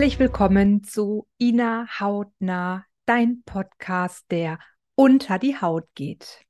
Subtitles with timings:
[0.00, 4.58] Herzlich willkommen zu Ina Hautnah, dein Podcast, der
[4.94, 6.46] unter die Haut geht.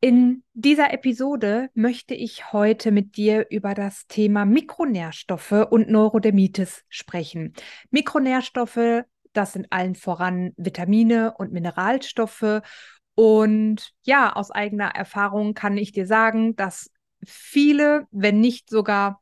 [0.00, 7.52] In dieser Episode möchte ich heute mit dir über das Thema Mikronährstoffe und Neurodermitis sprechen.
[7.90, 9.02] Mikronährstoffe,
[9.32, 12.62] das sind allen voran Vitamine und Mineralstoffe.
[13.16, 16.92] Und ja, aus eigener Erfahrung kann ich dir sagen, dass
[17.26, 19.20] viele, wenn nicht sogar,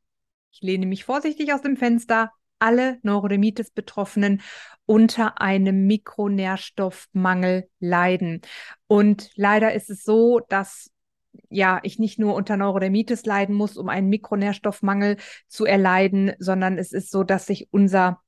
[0.50, 2.30] ich lehne mich vorsichtig aus dem Fenster,
[2.62, 4.40] alle Neurodermitis-Betroffenen
[4.86, 8.40] unter einem Mikronährstoffmangel leiden.
[8.86, 10.90] Und leider ist es so, dass
[11.48, 15.16] ja, ich nicht nur unter Neurodermitis leiden muss, um einen Mikronährstoffmangel
[15.48, 18.20] zu erleiden, sondern es ist so, dass sich unser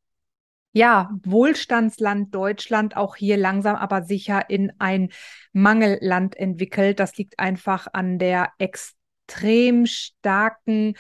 [0.72, 5.10] ja, Wohlstandsland Deutschland auch hier langsam aber sicher in ein
[5.52, 6.98] Mangelland entwickelt.
[6.98, 10.94] Das liegt einfach an der extrem starken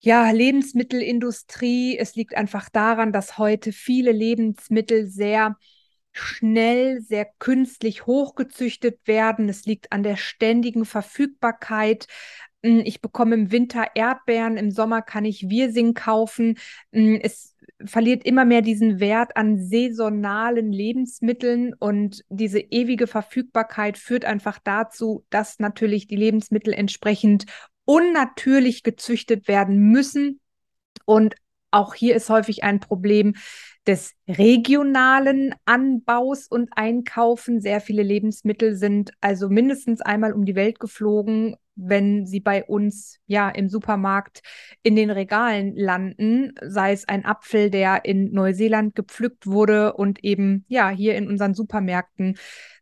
[0.00, 1.98] ja, Lebensmittelindustrie.
[1.98, 5.56] Es liegt einfach daran, dass heute viele Lebensmittel sehr
[6.12, 9.48] schnell, sehr künstlich hochgezüchtet werden.
[9.48, 12.06] Es liegt an der ständigen Verfügbarkeit.
[12.64, 16.58] Hm, ich bekomme im Winter Erdbeeren, im Sommer kann ich Wirsing kaufen.
[16.92, 17.54] Hm, es
[17.84, 25.24] verliert immer mehr diesen Wert an saisonalen Lebensmitteln und diese ewige Verfügbarkeit führt einfach dazu,
[25.30, 27.46] dass natürlich die Lebensmittel entsprechend
[27.88, 30.40] unnatürlich gezüchtet werden müssen.
[31.06, 31.36] Und
[31.70, 33.34] auch hier ist häufig ein Problem
[33.86, 37.62] des regionalen Anbaus und Einkaufen.
[37.62, 43.20] Sehr viele Lebensmittel sind also mindestens einmal um die Welt geflogen, wenn sie bei uns
[43.26, 44.42] ja im Supermarkt
[44.82, 50.66] in den Regalen landen, sei es ein Apfel, der in Neuseeland gepflückt wurde und eben
[50.68, 52.36] ja hier in unseren Supermärkten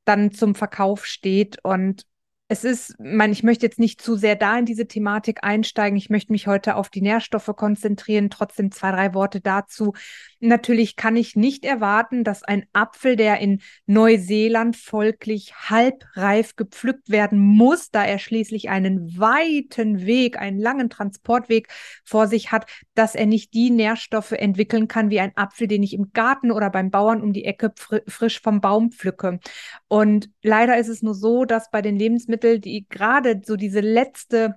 [0.04, 2.06] dann zum Verkauf steht und
[2.48, 5.96] es ist, mein, ich möchte jetzt nicht zu sehr da in diese Thematik einsteigen.
[5.96, 8.30] Ich möchte mich heute auf die Nährstoffe konzentrieren.
[8.30, 9.94] Trotzdem zwei, drei Worte dazu.
[10.38, 17.40] Natürlich kann ich nicht erwarten, dass ein Apfel, der in Neuseeland folglich halbreif gepflückt werden
[17.40, 21.68] muss, da er schließlich einen weiten Weg, einen langen Transportweg
[22.04, 25.94] vor sich hat, dass er nicht die Nährstoffe entwickeln kann wie ein Apfel, den ich
[25.94, 29.40] im Garten oder beim Bauern um die Ecke fr frisch vom Baum pflücke.
[29.88, 33.80] Und leider ist es nur so, dass bei den Lebensmitteln Lebensmittel, die gerade so diese
[33.80, 34.56] letzte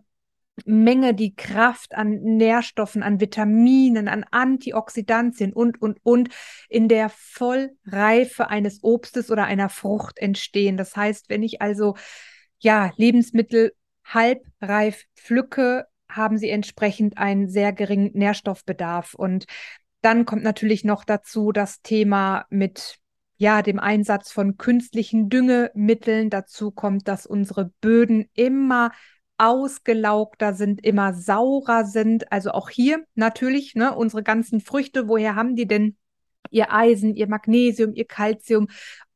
[0.65, 6.29] Menge, die Kraft an Nährstoffen, an Vitaminen, an Antioxidantien und, und, und
[6.67, 10.75] in der Vollreife eines Obstes oder einer Frucht entstehen.
[10.75, 11.95] Das heißt, wenn ich also
[12.59, 13.73] ja Lebensmittel
[14.03, 19.13] halbreif pflücke, haben sie entsprechend einen sehr geringen Nährstoffbedarf.
[19.13, 19.45] Und
[20.01, 22.99] dann kommt natürlich noch dazu das Thema mit
[23.39, 26.29] ja, dem Einsatz von künstlichen Düngemitteln.
[26.29, 28.91] Dazu kommt, dass unsere Böden immer
[29.37, 32.33] ausgelaugter sind, immer saurer sind.
[32.33, 35.95] Also auch hier natürlich, ne, unsere ganzen Früchte, woher haben die denn
[36.51, 38.67] ihr Eisen, ihr Magnesium, ihr Kalzium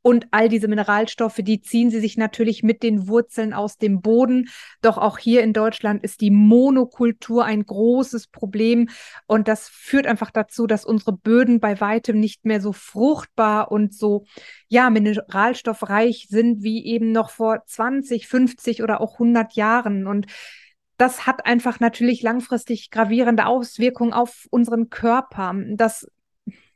[0.03, 4.49] und all diese Mineralstoffe, die ziehen sie sich natürlich mit den Wurzeln aus dem Boden.
[4.81, 8.89] Doch auch hier in Deutschland ist die Monokultur ein großes Problem.
[9.27, 13.95] Und das führt einfach dazu, dass unsere Böden bei weitem nicht mehr so fruchtbar und
[13.95, 14.25] so,
[14.67, 20.05] ja, mineralstoffreich sind wie eben noch vor 20, 50 oder auch 100 Jahren.
[20.05, 20.25] Und
[20.97, 25.55] das hat einfach natürlich langfristig gravierende Auswirkungen auf unseren Körper.
[25.75, 26.05] Das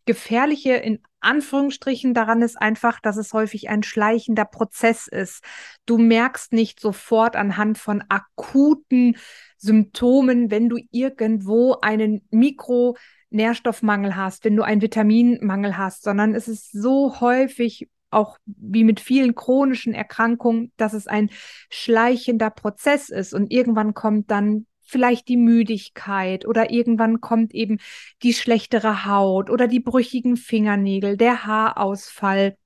[0.06, 5.44] Gefährliche in Anführungsstrichen daran ist einfach, dass es häufig ein schleichender Prozess ist.
[5.86, 9.18] Du merkst nicht sofort anhand von akuten
[9.58, 16.72] Symptomen, wenn du irgendwo einen Mikronährstoffmangel hast, wenn du einen Vitaminmangel hast, sondern es ist
[16.72, 21.30] so häufig auch wie mit vielen chronischen Erkrankungen, dass es ein
[21.70, 27.80] schleichender Prozess ist und irgendwann kommt dann vielleicht die Müdigkeit oder irgendwann kommt eben
[28.24, 32.58] die schlechtere Haut oder die brüchigen Fingernägel, der Haarausfall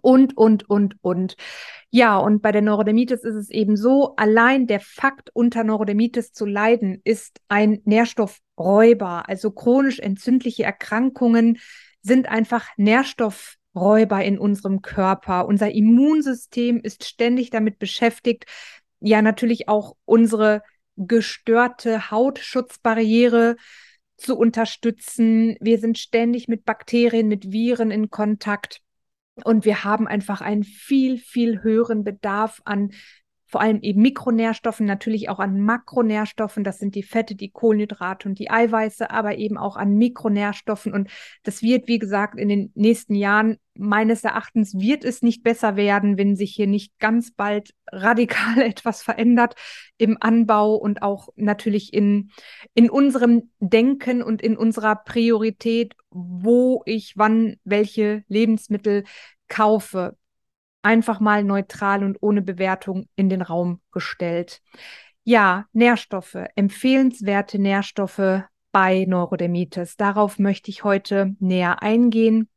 [0.00, 1.36] und, und, und, und.
[1.90, 6.46] Ja, und bei der Neurodermitis ist es eben so, allein der Fakt, unter Neurodermitis zu
[6.46, 9.28] leiden, ist ein Nährstoffräuber.
[9.28, 11.58] Also chronisch entzündliche Erkrankungen
[12.00, 15.46] sind einfach Nährstoffräuber in unserem Körper.
[15.46, 18.46] Unser Immunsystem ist ständig damit beschäftigt,
[19.00, 20.62] ja natürlich auch unsere
[21.06, 23.56] gestörte Hautschutzbarriere
[24.16, 25.56] zu unterstützen.
[25.60, 28.80] Wir sind ständig mit Bakterien, mit Viren in Kontakt
[29.44, 32.92] und wir haben einfach einen viel, viel höheren Bedarf an
[33.52, 36.64] vor allem eben Mikronährstoffen, natürlich auch an Makronährstoffen.
[36.64, 40.94] Das sind die Fette, die Kohlenhydrate und die Eiweiße, aber eben auch an Mikronährstoffen.
[40.94, 41.10] Und
[41.42, 46.16] das wird, wie gesagt, in den nächsten Jahren meines Erachtens wird es nicht besser werden,
[46.16, 49.54] wenn sich hier nicht ganz bald radikal etwas verändert
[49.98, 52.30] im Anbau und auch natürlich in,
[52.72, 59.04] in unserem Denken und in unserer Priorität, wo ich wann welche Lebensmittel
[59.48, 60.16] kaufe.
[60.82, 64.60] Einfach mal neutral und ohne Bewertung in den Raum gestellt.
[65.24, 68.42] Ja, Nährstoffe, empfehlenswerte Nährstoffe
[68.72, 69.96] bei Neurodermitis.
[69.96, 72.48] Darauf möchte ich heute näher eingehen.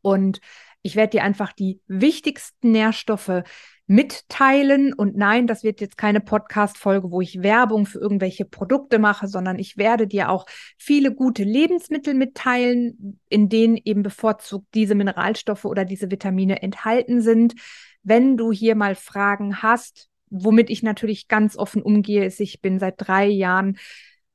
[0.00, 0.40] Und
[0.82, 3.42] ich werde dir einfach die wichtigsten Nährstoffe
[3.88, 4.92] mitteilen.
[4.92, 9.58] Und nein, das wird jetzt keine Podcast-Folge, wo ich Werbung für irgendwelche Produkte mache, sondern
[9.58, 10.46] ich werde dir auch
[10.76, 17.54] viele gute Lebensmittel mitteilen, in denen eben bevorzugt diese Mineralstoffe oder diese Vitamine enthalten sind.
[18.02, 22.78] Wenn du hier mal Fragen hast, womit ich natürlich ganz offen umgehe, ist, ich bin
[22.78, 23.78] seit drei Jahren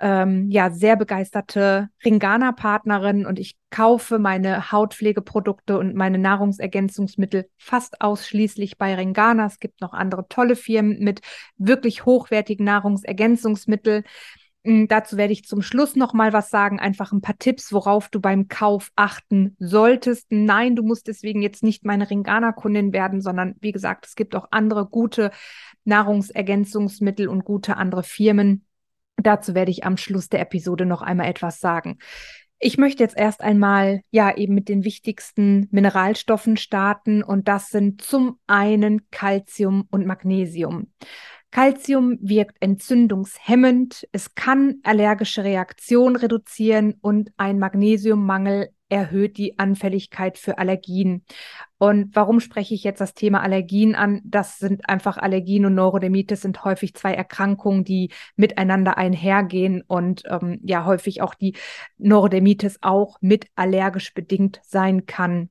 [0.04, 8.78] ähm, ja sehr begeisterte Ringana-Partnerin und ich kaufe meine Hautpflegeprodukte und meine Nahrungsergänzungsmittel fast ausschließlich
[8.78, 9.46] bei Ringana.
[9.46, 11.22] Es gibt noch andere tolle Firmen mit
[11.58, 14.04] wirklich hochwertigen Nahrungsergänzungsmitteln.
[14.66, 18.10] Hm, dazu werde ich zum Schluss noch mal was sagen, einfach ein paar Tipps, worauf
[18.10, 20.28] du beim Kauf achten solltest.
[20.32, 24.50] Nein, du musst deswegen jetzt nicht meine Ringana-Kundin werden, sondern wie gesagt, es gibt auch
[24.52, 25.32] andere gute
[25.86, 28.66] Nahrungsergänzungsmittel und gute andere Firmen,
[29.18, 31.98] Dazu werde ich am Schluss der Episode noch einmal etwas sagen.
[32.60, 38.01] Ich möchte jetzt erst einmal ja eben mit den wichtigsten Mineralstoffen starten und das sind
[38.01, 40.88] zum einen Calcium und Magnesium.
[41.51, 50.60] Calcium wirkt entzündungshemmend, es kann allergische Reaktionen reduzieren und ein Magnesiummangel erhöht die Anfälligkeit für
[50.60, 51.25] Allergien.
[51.80, 54.22] Und warum spreche ich jetzt das Thema Allergien an?
[54.24, 60.60] Das sind einfach Allergien und Neurodermitis sind häufig zwei Erkrankungen, die miteinander einhergehen und ähm,
[60.63, 61.56] ja häufig auch die
[61.98, 65.50] Neurodermitis auch mit allergisch bedingt sein kann.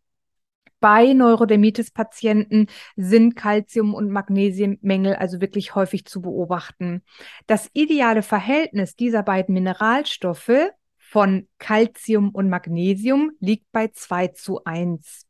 [0.79, 2.67] Bei Neurodermitis-Patienten
[2.97, 7.03] sind Calcium- und Magnesiummängel also wirklich häufig zu beobachten.
[7.47, 10.73] Das ideale Verhältnis dieser beiden Mineralstoffe
[11.13, 15.27] von Calcium und Magnesium liegt bei 2 zu 1.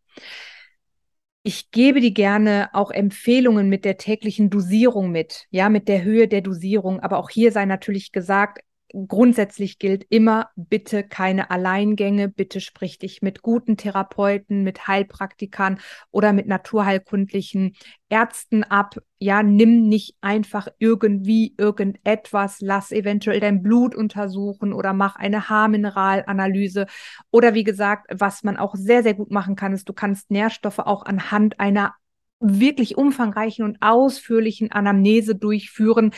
[1.43, 6.29] Ich gebe dir gerne auch Empfehlungen mit der täglichen Dosierung mit, ja, mit der Höhe
[6.29, 7.01] der Dosierung.
[7.01, 8.61] Aber auch hier sei natürlich gesagt,
[8.93, 15.79] grundsätzlich gilt immer, bitte keine Alleingänge, bitte sprich dich mit guten Therapeuten, mit Heilpraktikern
[16.11, 17.75] oder mit naturheilkundlichen
[18.09, 18.97] Ärzten ab.
[19.19, 26.87] Ja, nimm nicht einfach irgendwie irgendetwas, lass eventuell dein Blut untersuchen oder mach eine Haarmineralanalyse.
[27.31, 30.81] Oder wie gesagt, was man auch sehr, sehr gut machen kann, ist, du kannst Nährstoffe
[30.81, 31.95] auch anhand einer
[32.43, 36.13] wirklich umfangreichen und ausführlichen Anamnese durchführen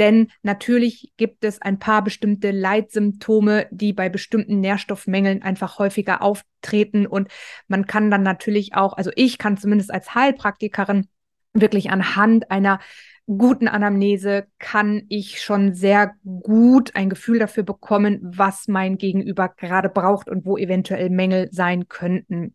[0.00, 7.06] denn natürlich gibt es ein paar bestimmte Leitsymptome, die bei bestimmten Nährstoffmängeln einfach häufiger auftreten.
[7.06, 7.28] Und
[7.68, 11.06] man kann dann natürlich auch, also ich kann zumindest als Heilpraktikerin
[11.52, 12.80] wirklich anhand einer
[13.26, 19.88] guten Anamnese kann ich schon sehr gut ein Gefühl dafür bekommen, was mein Gegenüber gerade
[19.88, 22.54] braucht und wo eventuell Mängel sein könnten.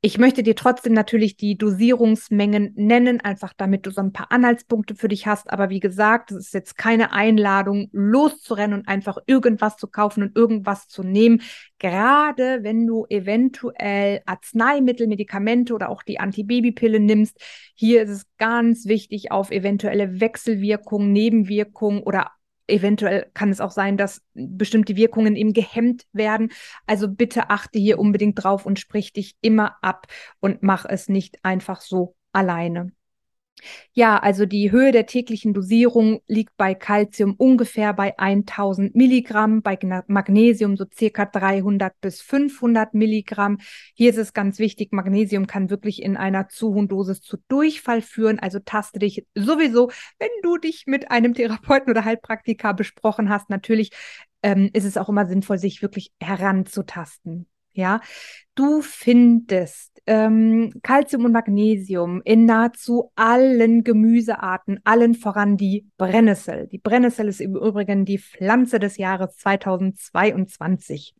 [0.00, 4.94] Ich möchte dir trotzdem natürlich die Dosierungsmengen nennen, einfach damit du so ein paar Anhaltspunkte
[4.94, 5.50] für dich hast.
[5.50, 10.36] Aber wie gesagt, es ist jetzt keine Einladung, loszurennen und einfach irgendwas zu kaufen und
[10.36, 11.42] irgendwas zu nehmen.
[11.80, 17.36] Gerade wenn du eventuell Arzneimittel, Medikamente oder auch die Antibabypille nimmst,
[17.74, 22.30] hier ist es ganz wichtig, auf eventuelle Wechselwirkungen, Nebenwirkungen oder
[22.68, 26.52] eventuell kann es auch sein, dass bestimmte Wirkungen eben gehemmt werden.
[26.86, 30.06] Also bitte achte hier unbedingt drauf und sprich dich immer ab
[30.40, 32.92] und mach es nicht einfach so alleine.
[33.92, 39.78] Ja, also die Höhe der täglichen Dosierung liegt bei Calcium ungefähr bei 1000 Milligramm, bei
[40.06, 43.58] Magnesium so circa 300 bis 500 Milligramm.
[43.94, 48.02] Hier ist es ganz wichtig, Magnesium kann wirklich in einer zu hohen Dosis zu Durchfall
[48.02, 48.38] führen.
[48.38, 53.90] Also taste dich sowieso, wenn du dich mit einem Therapeuten oder Heilpraktiker besprochen hast, natürlich
[54.42, 57.48] ähm, ist es auch immer sinnvoll, sich wirklich heranzutasten.
[57.78, 58.00] Ja,
[58.56, 66.66] du findest ähm, Calcium und Magnesium in nahezu allen Gemüsearten, allen voran die Brennnessel.
[66.66, 71.14] Die Brennnessel ist im Übrigen die Pflanze des Jahres 2022.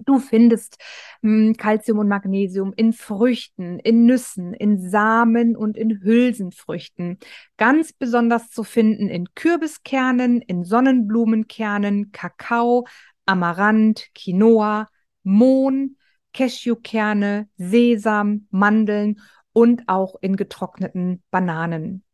[0.00, 0.76] Du findest
[1.22, 7.18] hm, Calcium und Magnesium in Früchten, in Nüssen, in Samen und in Hülsenfrüchten.
[7.58, 12.88] Ganz besonders zu finden in Kürbiskernen, in Sonnenblumenkernen, Kakao,
[13.24, 14.88] Amaranth, Quinoa,
[15.22, 15.96] Mohn,
[16.32, 19.20] Cashewkerne, Sesam, Mandeln
[19.52, 22.04] und auch in getrockneten Bananen.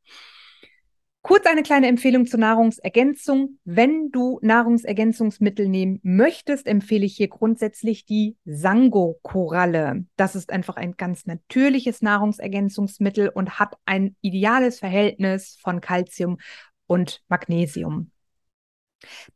[1.22, 3.58] Kurz eine kleine Empfehlung zur Nahrungsergänzung.
[3.64, 10.06] Wenn du Nahrungsergänzungsmittel nehmen möchtest, empfehle ich hier grundsätzlich die Sango-Koralle.
[10.16, 16.38] Das ist einfach ein ganz natürliches Nahrungsergänzungsmittel und hat ein ideales Verhältnis von Calcium
[16.86, 18.10] und Magnesium.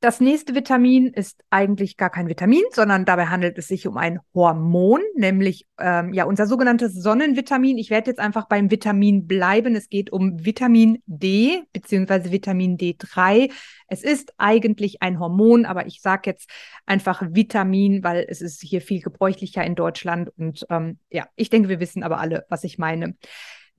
[0.00, 4.18] Das nächste Vitamin ist eigentlich gar kein Vitamin, sondern dabei handelt es sich um ein
[4.34, 7.78] Hormon, nämlich ähm, ja unser sogenanntes Sonnenvitamin.
[7.78, 9.76] Ich werde jetzt einfach beim Vitamin bleiben.
[9.76, 12.32] Es geht um Vitamin D bzw.
[12.32, 13.52] Vitamin D3.
[13.86, 16.50] Es ist eigentlich ein Hormon, aber ich sage jetzt
[16.84, 20.30] einfach Vitamin, weil es ist hier viel gebräuchlicher in Deutschland.
[20.36, 23.14] Und ähm, ja, ich denke, wir wissen aber alle, was ich meine.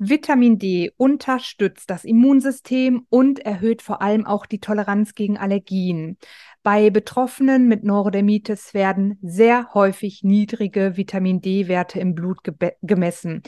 [0.10, 6.18] Vitamin D unterstützt das Immunsystem und erhöht vor allem auch die Toleranz gegen Allergien.
[6.62, 12.40] Bei Betroffenen mit Neurodermitis werden sehr häufig niedrige Vitamin D-Werte im Blut
[12.82, 13.44] gemessen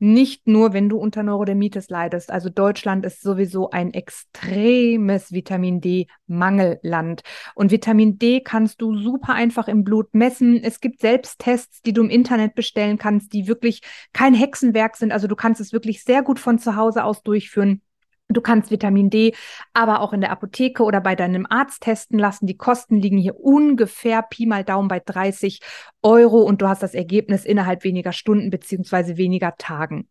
[0.00, 2.30] nicht nur, wenn du unter Neurodermitis leidest.
[2.30, 7.22] Also Deutschland ist sowieso ein extremes Vitamin D-Mangelland.
[7.54, 10.62] Und Vitamin D kannst du super einfach im Blut messen.
[10.64, 15.12] Es gibt Selbsttests, die du im Internet bestellen kannst, die wirklich kein Hexenwerk sind.
[15.12, 17.82] Also du kannst es wirklich sehr gut von zu Hause aus durchführen.
[18.30, 19.34] Du kannst Vitamin D
[19.74, 22.46] aber auch in der Apotheke oder bei deinem Arzt testen lassen.
[22.46, 25.60] Die Kosten liegen hier ungefähr Pi mal Daumen bei 30
[26.02, 30.08] Euro und du hast das Ergebnis innerhalb weniger Stunden beziehungsweise weniger Tagen.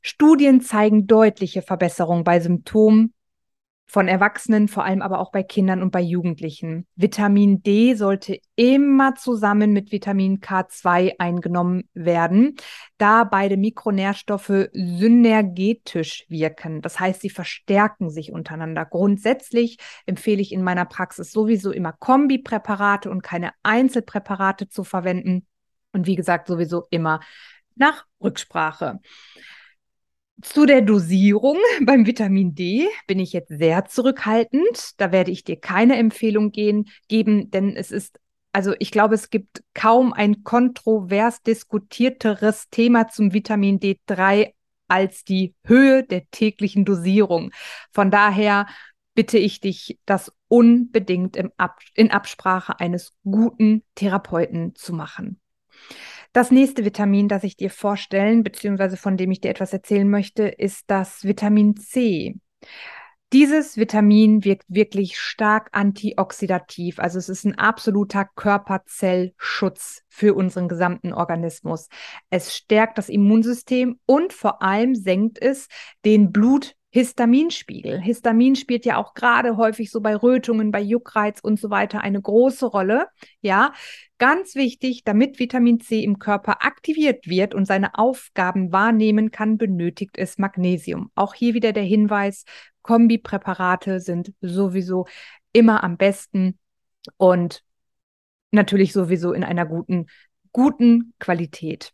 [0.00, 3.14] Studien zeigen deutliche Verbesserungen bei Symptomen
[3.90, 6.86] von Erwachsenen, vor allem aber auch bei Kindern und bei Jugendlichen.
[6.94, 12.56] Vitamin D sollte immer zusammen mit Vitamin K2 eingenommen werden,
[12.98, 16.82] da beide Mikronährstoffe synergetisch wirken.
[16.82, 18.84] Das heißt, sie verstärken sich untereinander.
[18.84, 25.46] Grundsätzlich empfehle ich in meiner Praxis sowieso immer Kombipräparate und keine Einzelpräparate zu verwenden.
[25.92, 27.20] Und wie gesagt, sowieso immer
[27.74, 29.00] nach Rücksprache.
[30.40, 34.92] Zu der Dosierung beim Vitamin D bin ich jetzt sehr zurückhaltend.
[34.98, 38.20] Da werde ich dir keine Empfehlung gehen, geben, denn es ist,
[38.52, 44.52] also ich glaube, es gibt kaum ein kontrovers diskutierteres Thema zum Vitamin D3
[44.86, 47.50] als die Höhe der täglichen Dosierung.
[47.92, 48.66] Von daher
[49.14, 55.40] bitte ich dich, das unbedingt Ab in Absprache eines guten Therapeuten zu machen.
[56.32, 60.44] Das nächste Vitamin, das ich dir vorstellen, beziehungsweise von dem ich dir etwas erzählen möchte,
[60.46, 62.36] ist das Vitamin C.
[63.34, 66.98] Dieses Vitamin wirkt wirklich stark antioxidativ.
[66.98, 71.88] Also es ist ein absoluter Körperzellschutz für unseren gesamten Organismus.
[72.30, 75.68] Es stärkt das Immunsystem und vor allem senkt es
[76.06, 78.00] den Blut Histaminspiegel.
[78.00, 82.20] Histamin spielt ja auch gerade häufig so bei Rötungen, bei Juckreiz und so weiter eine
[82.20, 83.08] große Rolle.
[83.42, 83.74] Ja,
[84.16, 90.16] ganz wichtig, damit Vitamin C im Körper aktiviert wird und seine Aufgaben wahrnehmen kann, benötigt
[90.16, 91.10] es Magnesium.
[91.14, 92.44] Auch hier wieder der Hinweis,
[92.80, 95.06] Kombipräparate sind sowieso
[95.52, 96.58] immer am besten
[97.18, 97.62] und
[98.50, 100.06] natürlich sowieso in einer guten,
[100.52, 101.92] guten Qualität.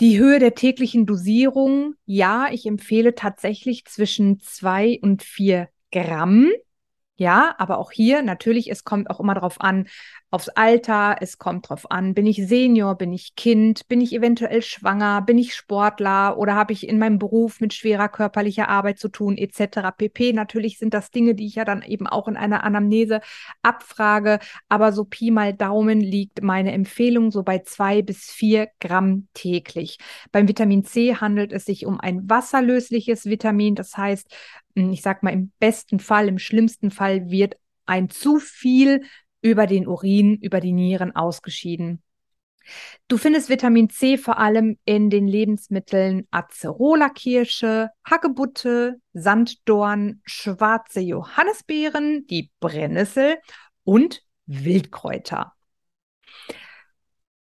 [0.00, 6.50] Die Höhe der täglichen Dosierung, ja, ich empfehle tatsächlich zwischen zwei und vier Gramm.
[7.20, 9.88] Ja, aber auch hier natürlich, es kommt auch immer darauf an,
[10.30, 14.62] aufs Alter, es kommt drauf an, bin ich Senior, bin ich Kind, bin ich eventuell
[14.62, 19.08] schwanger, bin ich Sportler oder habe ich in meinem Beruf mit schwerer körperlicher Arbeit zu
[19.08, 19.90] tun, etc.
[19.90, 20.32] pp.
[20.32, 23.20] Natürlich sind das Dinge, die ich ja dann eben auch in einer Anamnese
[23.62, 29.26] abfrage, aber so Pi mal Daumen liegt meine Empfehlung so bei zwei bis vier Gramm
[29.34, 29.98] täglich.
[30.30, 34.32] Beim Vitamin C handelt es sich um ein wasserlösliches Vitamin, das heißt,
[34.92, 37.56] ich sag mal, im besten Fall, im schlimmsten Fall wird
[37.86, 39.02] ein zu viel
[39.40, 42.02] über den Urin, über die Nieren ausgeschieden.
[43.08, 52.50] Du findest Vitamin C vor allem in den Lebensmitteln Acerola-Kirsche, Hagebutte, Sanddorn, schwarze Johannisbeeren, die
[52.60, 53.36] Brennnessel
[53.84, 55.54] und Wildkräuter.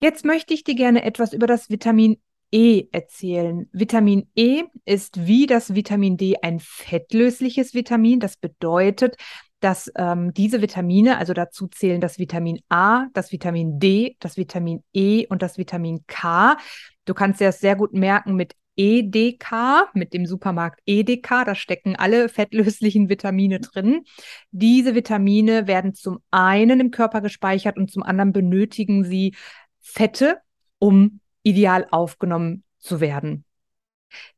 [0.00, 3.68] Jetzt möchte ich dir gerne etwas über das Vitamin E erzählen.
[3.72, 8.20] Vitamin E ist wie das Vitamin D ein fettlösliches Vitamin.
[8.20, 9.16] Das bedeutet,
[9.60, 14.82] dass ähm, diese Vitamine, also dazu zählen das Vitamin A, das Vitamin D, das Vitamin
[14.92, 16.56] E und das Vitamin K.
[17.04, 21.96] Du kannst dir das sehr gut merken mit EDK, mit dem Supermarkt EDK, da stecken
[21.96, 24.04] alle fettlöslichen Vitamine drin.
[24.52, 29.34] Diese Vitamine werden zum einen im Körper gespeichert und zum anderen benötigen sie
[29.80, 30.38] Fette,
[30.78, 33.44] um ideal aufgenommen zu werden.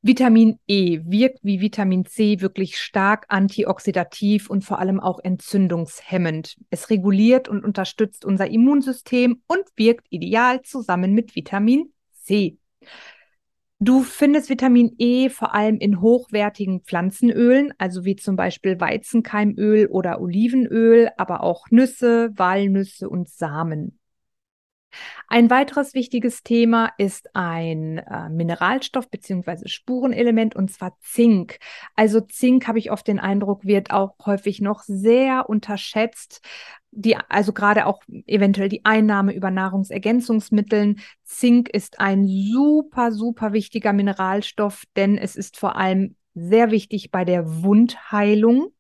[0.02, 6.56] Vitamin E wirkt wie Vitamin C wirklich stark antioxidativ und vor allem auch entzündungshemmend.
[6.70, 11.92] Es reguliert und unterstützt unser Immunsystem und wirkt ideal zusammen mit Vitamin
[12.22, 12.58] C.
[13.82, 20.20] Du findest Vitamin E vor allem in hochwertigen Pflanzenölen, also wie zum Beispiel Weizenkeimöl oder
[20.20, 23.99] Olivenöl, aber auch Nüsse, Walnüsse und Samen.
[25.28, 29.68] Ein weiteres wichtiges Thema ist ein äh, Mineralstoff bzw.
[29.68, 31.58] Spurenelement und zwar Zink.
[31.96, 36.40] Also Zink habe ich oft den Eindruck, wird auch häufig noch sehr unterschätzt.
[36.92, 41.00] Die, also gerade auch eventuell die Einnahme über Nahrungsergänzungsmitteln.
[41.22, 47.24] Zink ist ein super, super wichtiger Mineralstoff, denn es ist vor allem sehr wichtig bei
[47.24, 48.72] der Wundheilung.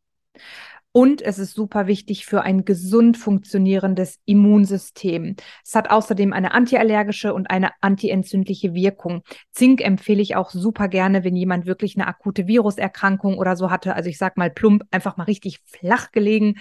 [0.92, 5.36] Und es ist super wichtig für ein gesund funktionierendes Immunsystem.
[5.64, 9.22] Es hat außerdem eine antiallergische und eine antientzündliche Wirkung.
[9.52, 13.94] Zink empfehle ich auch super gerne, wenn jemand wirklich eine akute Viruserkrankung oder so hatte.
[13.94, 16.56] Also ich sag mal plump, einfach mal richtig flach gelegen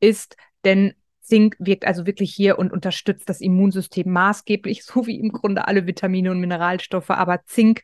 [0.00, 5.30] ist, denn Zink wirkt also wirklich hier und unterstützt das Immunsystem maßgeblich, so wie im
[5.30, 7.10] Grunde alle Vitamine und Mineralstoffe.
[7.10, 7.82] Aber Zink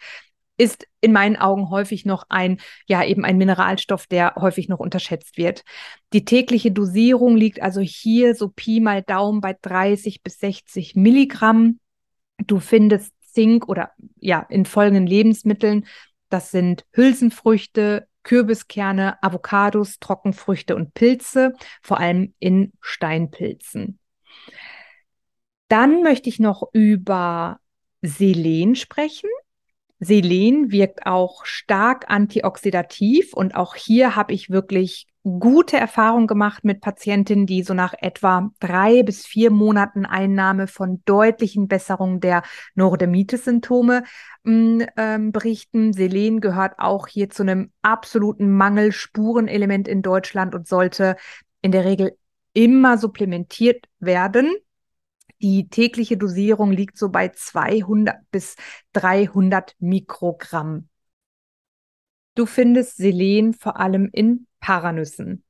[0.61, 5.39] ist in meinen Augen häufig noch ein, ja, eben ein Mineralstoff, der häufig noch unterschätzt
[5.39, 5.65] wird.
[6.13, 11.81] Die tägliche Dosierung liegt also hier so Pi mal Daumen bei 30 bis 60 Milligramm.
[12.47, 15.87] Du findest Zink oder ja, in folgenden Lebensmitteln.
[16.29, 23.99] Das sind Hülsenfrüchte, Kürbiskerne, Avocados, Trockenfrüchte und Pilze, vor allem in Steinpilzen.
[25.69, 27.61] Dann möchte ich noch über
[28.03, 29.31] Selen sprechen.
[30.01, 36.81] Selen wirkt auch stark antioxidativ und auch hier habe ich wirklich gute Erfahrungen gemacht mit
[36.81, 42.43] Patientinnen, die so nach etwa drei bis vier Monaten Einnahme von deutlichen Besserungen der
[42.75, 44.05] Neurodermitis-Symptome
[44.45, 45.93] mm, ähm, berichten.
[45.93, 51.17] Selen gehört auch hier zu einem absoluten Mangelspurenelement in Deutschland und sollte
[51.61, 52.17] in der Regel
[52.55, 54.51] immer supplementiert werden.
[55.43, 58.57] Die tägliche Dosierung liegt so bei 200 bis
[58.93, 60.89] 300 Mikrogramm.
[62.35, 65.45] Du findest Selen vor allem in Paranüssen.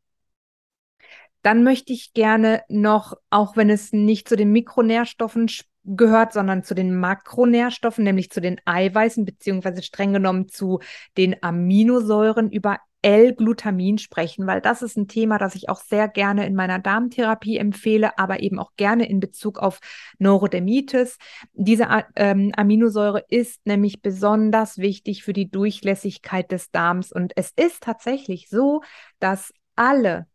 [1.42, 5.50] Dann möchte ich gerne noch, auch wenn es nicht zu den Mikronährstoffen
[5.84, 10.80] gehört, sondern zu den Makronährstoffen, nämlich zu den Eiweißen, beziehungsweise streng genommen zu
[11.16, 16.46] den Aminosäuren über L-Glutamin sprechen, weil das ist ein Thema, das ich auch sehr gerne
[16.46, 19.80] in meiner Darmtherapie empfehle, aber eben auch gerne in Bezug auf
[20.18, 21.18] Neurodermitis.
[21.52, 27.82] Diese ähm, Aminosäure ist nämlich besonders wichtig für die Durchlässigkeit des Darms und es ist
[27.82, 28.82] tatsächlich so,
[29.18, 30.26] dass alle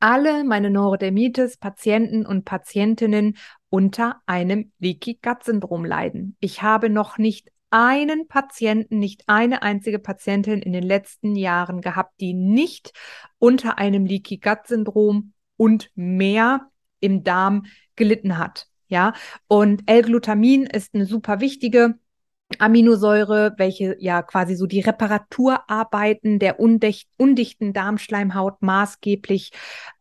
[0.00, 3.38] alle meine Neurodermitis-Patienten und Patientinnen
[3.70, 6.36] unter einem Leaky Gut Syndrom leiden.
[6.40, 12.20] Ich habe noch nicht einen Patienten, nicht eine einzige Patientin in den letzten Jahren gehabt,
[12.20, 12.92] die nicht
[13.40, 18.68] unter einem Leaky Gut Syndrom und mehr im Darm gelitten hat.
[18.86, 19.12] Ja,
[19.48, 21.98] und L-Glutamin ist eine super wichtige
[22.60, 29.52] Aminosäure, welche ja quasi so die Reparaturarbeiten der undicht, undichten Darmschleimhaut maßgeblich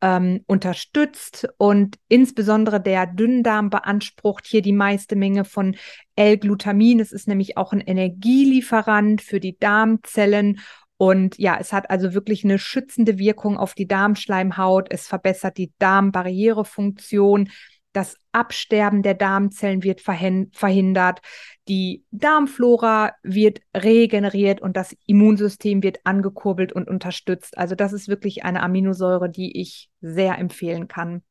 [0.01, 5.75] ähm, unterstützt und insbesondere der Dünndarm beansprucht hier die meiste Menge von
[6.15, 6.99] L-Glutamin.
[6.99, 10.59] Es ist nämlich auch ein Energielieferant für die Darmzellen
[10.97, 14.87] und ja, es hat also wirklich eine schützende Wirkung auf die Darmschleimhaut.
[14.89, 17.49] Es verbessert die Darmbarrierefunktion.
[17.93, 21.21] Das Absterben der Darmzellen wird verhindert,
[21.67, 27.57] die Darmflora wird regeneriert und das Immunsystem wird angekurbelt und unterstützt.
[27.57, 31.21] Also das ist wirklich eine Aminosäure, die ich sehr empfehlen kann.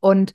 [0.00, 0.32] Und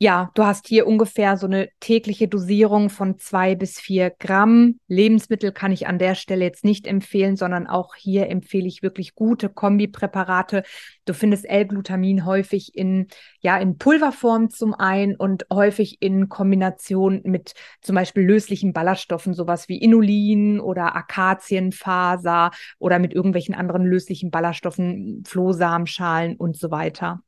[0.00, 4.78] ja, du hast hier ungefähr so eine tägliche Dosierung von zwei bis vier Gramm.
[4.86, 9.16] Lebensmittel kann ich an der Stelle jetzt nicht empfehlen, sondern auch hier empfehle ich wirklich
[9.16, 10.62] gute Kombipräparate.
[11.04, 13.08] Du findest L-Glutamin häufig in,
[13.40, 19.68] ja, in Pulverform zum einen und häufig in Kombination mit zum Beispiel löslichen Ballaststoffen, sowas
[19.68, 27.20] wie Inulin oder Akazienfaser oder mit irgendwelchen anderen löslichen Ballaststoffen, Flohsamenschalen und so weiter.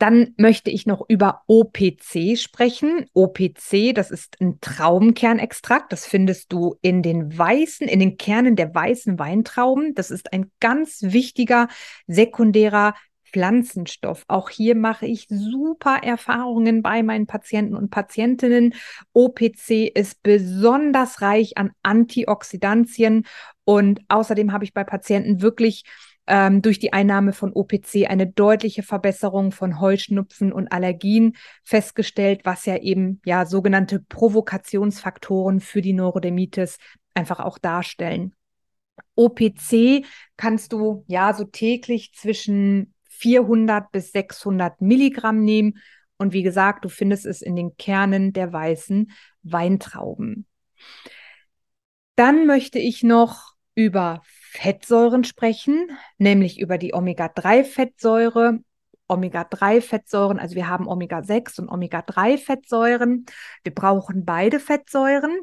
[0.00, 3.04] Dann möchte ich noch über OPC sprechen.
[3.12, 5.92] OPC, das ist ein Traubenkernextrakt.
[5.92, 9.94] Das findest du in den weißen, in den Kernen der weißen Weintrauben.
[9.94, 11.68] Das ist ein ganz wichtiger
[12.06, 12.94] sekundärer
[13.30, 14.24] Pflanzenstoff.
[14.26, 18.72] Auch hier mache ich super Erfahrungen bei meinen Patienten und Patientinnen.
[19.12, 23.26] OPC ist besonders reich an Antioxidantien
[23.64, 25.84] und außerdem habe ich bei Patienten wirklich
[26.30, 32.66] ähm, durch die Einnahme von OPC eine deutliche Verbesserung von Heuschnupfen und Allergien festgestellt, was
[32.66, 36.78] ja eben ja sogenannte Provokationsfaktoren für die Neurodermitis
[37.14, 38.34] einfach auch darstellen.
[39.16, 45.78] OPC kannst du ja so täglich zwischen 400 bis 600 Milligramm nehmen.
[46.16, 49.10] Und wie gesagt, du findest es in den Kernen der weißen
[49.42, 50.46] Weintrauben.
[52.14, 58.58] Dann möchte ich noch über Fettsäuren sprechen, nämlich über die Omega-3-Fettsäure.
[59.06, 63.26] Omega-3-Fettsäuren, also wir haben Omega-6 und Omega-3-Fettsäuren.
[63.62, 65.40] Wir brauchen beide Fettsäuren.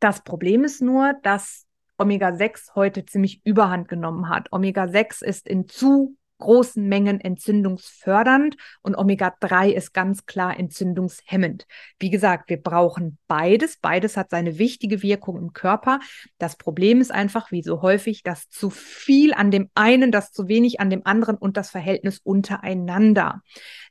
[0.00, 1.66] Das Problem ist nur, dass
[1.98, 4.50] Omega-6 heute ziemlich überhand genommen hat.
[4.50, 11.66] Omega-6 ist in zu großen Mengen entzündungsfördernd und Omega-3 ist ganz klar entzündungshemmend.
[11.98, 13.78] Wie gesagt, wir brauchen beides.
[13.80, 16.00] Beides hat seine wichtige Wirkung im Körper.
[16.38, 20.48] Das Problem ist einfach, wie so häufig, dass zu viel an dem einen, das zu
[20.48, 23.42] wenig an dem anderen und das Verhältnis untereinander.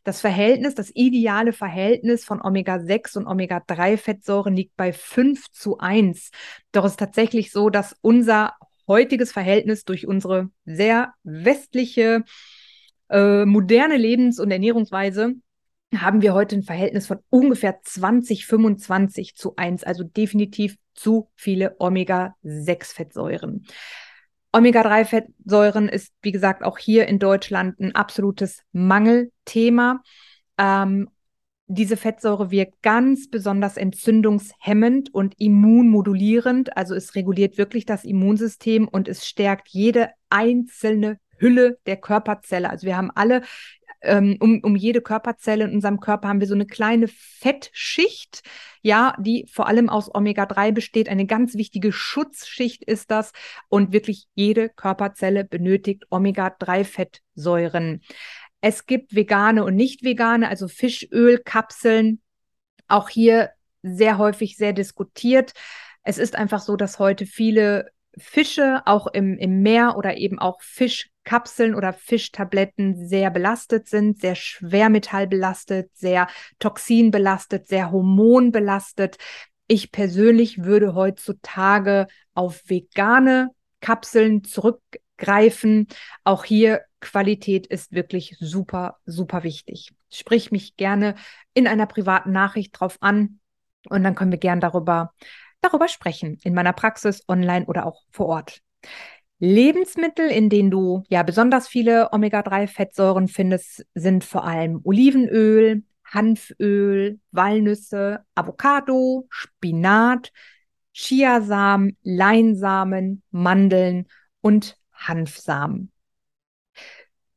[0.04, 6.32] Das Verhältnis, das ideale Verhältnis von Omega-6 und Omega-3-Fettsäuren liegt bei 5 zu 1.
[6.72, 8.54] Doch es ist tatsächlich so, dass unser
[8.92, 12.26] heutiges Verhältnis durch unsere sehr westliche,
[13.10, 15.36] äh, moderne Lebens- und Ernährungsweise
[15.96, 21.76] haben wir heute ein Verhältnis von ungefähr 20, 25 zu 1, also definitiv zu viele
[21.80, 23.66] Omega-6-Fettsäuren.
[24.52, 30.02] Omega-3-Fettsäuren ist, wie gesagt, auch hier in Deutschland ein absolutes Mangelthema.
[30.58, 31.10] Ähm,
[31.74, 36.76] diese Fettsäure wirkt ganz besonders entzündungshemmend und immunmodulierend.
[36.76, 42.70] Also es reguliert wirklich das Immunsystem und es stärkt jede einzelne Hülle der Körperzelle.
[42.70, 43.42] Also wir haben alle
[44.02, 48.42] ähm, um, um jede Körperzelle in unserem Körper haben wir so eine kleine Fettschicht,
[48.82, 51.08] ja, die vor allem aus Omega-3 besteht.
[51.08, 53.32] Eine ganz wichtige Schutzschicht ist das.
[53.70, 58.02] Und wirklich jede Körperzelle benötigt Omega-3-Fettsäuren.
[58.62, 62.22] Es gibt vegane und nicht vegane, also Fischölkapseln.
[62.88, 65.54] Auch hier sehr häufig sehr diskutiert.
[66.04, 70.62] Es ist einfach so, dass heute viele Fische auch im, im Meer oder eben auch
[70.62, 76.28] Fischkapseln oder Fischtabletten sehr belastet sind, sehr schwermetallbelastet, sehr
[76.60, 79.18] toxinbelastet, sehr hormonbelastet.
[79.68, 85.88] Ich persönlich würde heutzutage auf vegane Kapseln zurückgreifen.
[86.24, 89.92] Auch hier Qualität ist wirklich super, super wichtig.
[90.10, 91.16] Sprich mich gerne
[91.54, 93.40] in einer privaten Nachricht drauf an
[93.90, 95.14] und dann können wir gern darüber,
[95.62, 98.62] darüber sprechen, in meiner Praxis, online oder auch vor Ort.
[99.40, 108.24] Lebensmittel, in denen du ja besonders viele Omega-3-Fettsäuren findest, sind vor allem Olivenöl, Hanföl, Walnüsse,
[108.36, 110.32] Avocado, Spinat,
[110.94, 114.08] Chiasamen, Leinsamen, Mandeln
[114.42, 115.92] und Hanfsamen.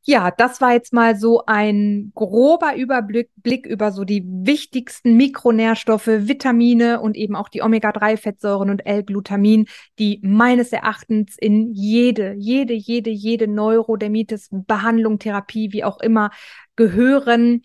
[0.07, 6.07] Ja, das war jetzt mal so ein grober Überblick Blick über so die wichtigsten Mikronährstoffe,
[6.07, 9.67] Vitamine und eben auch die Omega-3-Fettsäuren und L-Glutamin,
[9.99, 16.31] die meines Erachtens in jede, jede, jede, jede Neurodermitis, Behandlung, Therapie, wie auch immer,
[16.77, 17.63] gehören.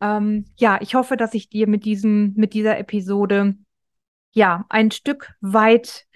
[0.00, 3.56] Ähm, ja, ich hoffe, dass ich dir mit diesem, mit dieser Episode
[4.32, 6.06] ja ein Stück weit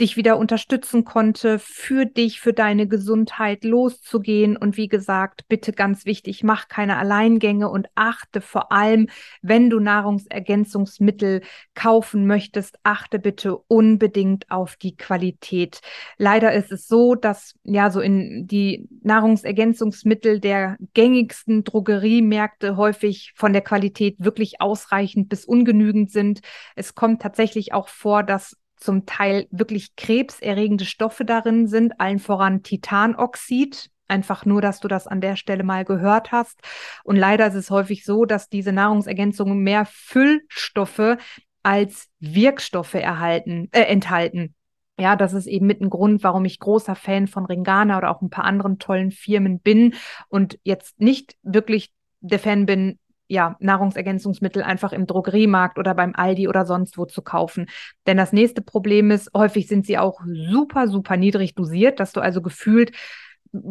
[0.00, 4.56] dich wieder unterstützen konnte, für dich, für deine Gesundheit loszugehen.
[4.56, 9.08] Und wie gesagt, bitte ganz wichtig, mach keine Alleingänge und achte vor allem,
[9.42, 11.42] wenn du Nahrungsergänzungsmittel
[11.74, 15.80] kaufen möchtest, achte bitte unbedingt auf die Qualität.
[16.16, 23.52] Leider ist es so, dass ja so in die Nahrungsergänzungsmittel der gängigsten Drogeriemärkte häufig von
[23.52, 26.40] der Qualität wirklich ausreichend bis ungenügend sind.
[26.76, 32.62] Es kommt tatsächlich auch vor, dass zum Teil wirklich krebserregende Stoffe darin sind, allen voran
[32.62, 33.90] Titanoxid.
[34.08, 36.60] Einfach nur, dass du das an der Stelle mal gehört hast.
[37.04, 41.16] Und leider ist es häufig so, dass diese Nahrungsergänzungen mehr Füllstoffe
[41.62, 44.54] als Wirkstoffe erhalten, äh, enthalten.
[44.98, 48.20] Ja, das ist eben mit ein Grund, warum ich großer Fan von Ringana oder auch
[48.20, 49.94] ein paar anderen tollen Firmen bin
[50.28, 52.98] und jetzt nicht wirklich der Fan bin,
[53.32, 57.66] ja, Nahrungsergänzungsmittel einfach im Drogeriemarkt oder beim Aldi oder sonst wo zu kaufen.
[58.06, 62.20] Denn das nächste Problem ist, häufig sind sie auch super, super niedrig dosiert, dass du
[62.20, 62.92] also gefühlt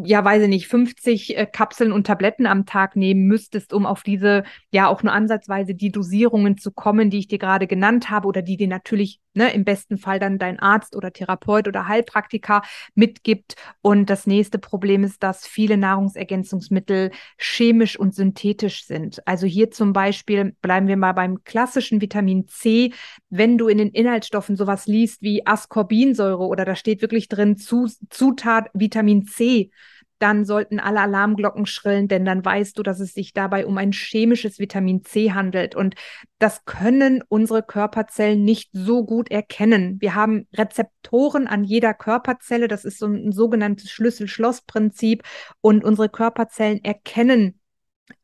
[0.03, 4.03] ja, weiß ich nicht, 50 äh, Kapseln und Tabletten am Tag nehmen müsstest, um auf
[4.03, 8.27] diese, ja, auch nur ansatzweise die Dosierungen zu kommen, die ich dir gerade genannt habe
[8.27, 12.61] oder die dir natürlich ne, im besten Fall dann dein Arzt oder Therapeut oder Heilpraktiker
[12.95, 13.55] mitgibt.
[13.81, 19.25] Und das nächste Problem ist, dass viele Nahrungsergänzungsmittel chemisch und synthetisch sind.
[19.27, 22.93] Also hier zum Beispiel bleiben wir mal beim klassischen Vitamin C.
[23.29, 28.69] Wenn du in den Inhaltsstoffen sowas liest wie Ascorbinsäure oder da steht wirklich drin Zutat
[28.73, 29.71] Vitamin C,
[30.21, 33.91] dann sollten alle Alarmglocken schrillen, denn dann weißt du, dass es sich dabei um ein
[33.91, 35.75] chemisches Vitamin C handelt.
[35.75, 35.95] Und
[36.37, 39.97] das können unsere Körperzellen nicht so gut erkennen.
[39.99, 42.67] Wir haben Rezeptoren an jeder Körperzelle.
[42.67, 45.23] Das ist so ein sogenanntes Schlüssel-Schloss-Prinzip.
[45.61, 47.60] Und unsere Körperzellen erkennen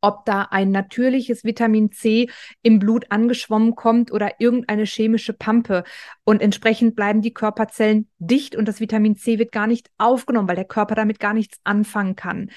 [0.01, 2.29] ob da ein natürliches Vitamin C
[2.61, 5.83] im Blut angeschwommen kommt oder irgendeine chemische Pampe.
[6.23, 10.55] Und entsprechend bleiben die Körperzellen dicht und das Vitamin C wird gar nicht aufgenommen, weil
[10.55, 12.49] der Körper damit gar nichts anfangen kann.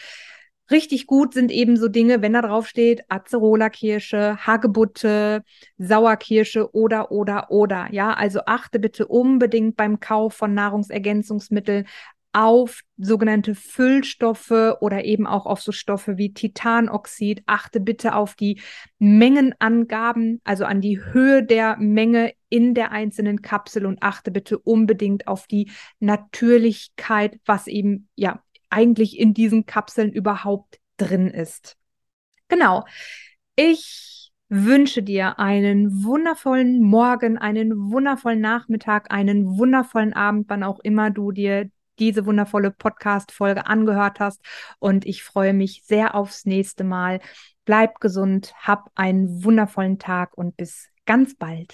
[0.71, 5.43] Richtig gut sind eben so Dinge, wenn da drauf steht, Acerola-Kirsche, Hagebutte,
[5.79, 7.89] Sauerkirsche oder, oder, oder.
[7.91, 11.89] Ja, also achte bitte unbedingt beim Kauf von Nahrungsergänzungsmitteln
[12.33, 17.43] auf sogenannte Füllstoffe oder eben auch auf so Stoffe wie Titanoxid.
[17.47, 18.61] Achte bitte auf die
[18.99, 25.27] Mengenangaben, also an die Höhe der Menge in der einzelnen Kapsel und achte bitte unbedingt
[25.27, 31.77] auf die Natürlichkeit, was eben ja eigentlich in diesen Kapseln überhaupt drin ist.
[32.49, 32.85] Genau.
[33.57, 41.11] Ich wünsche dir einen wundervollen Morgen, einen wundervollen Nachmittag, einen wundervollen Abend, wann auch immer
[41.11, 44.41] du dir diese wundervolle Podcast-Folge angehört hast.
[44.79, 47.21] Und ich freue mich sehr aufs nächste Mal.
[47.65, 51.71] Bleib gesund, hab einen wundervollen Tag und bis ganz bald.